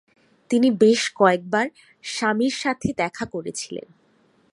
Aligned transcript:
তিনি 0.49 0.67
বেশ 0.71 1.01
কয়েকবার 1.15 1.65
স্বামীর 2.03 2.55
সাথে 2.59 2.89
দেখা 2.97 3.25
করেছিলেন। 3.25 3.87